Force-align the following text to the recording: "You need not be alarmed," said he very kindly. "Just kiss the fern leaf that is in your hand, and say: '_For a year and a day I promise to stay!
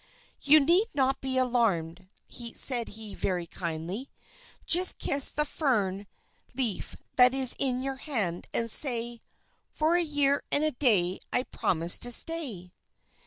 "You 0.41 0.59
need 0.59 0.87
not 0.95 1.21
be 1.21 1.37
alarmed," 1.37 2.07
said 2.55 2.87
he 2.87 3.13
very 3.13 3.45
kindly. 3.45 4.09
"Just 4.65 4.97
kiss 4.97 5.29
the 5.31 5.45
fern 5.45 6.07
leaf 6.55 6.95
that 7.17 7.35
is 7.35 7.55
in 7.59 7.83
your 7.83 7.97
hand, 7.97 8.47
and 8.51 8.71
say: 8.71 9.21
'_For 9.79 9.95
a 9.99 10.03
year 10.03 10.41
and 10.51 10.63
a 10.63 10.71
day 10.71 11.19
I 11.31 11.43
promise 11.43 11.99
to 11.99 12.11
stay! 12.11 12.73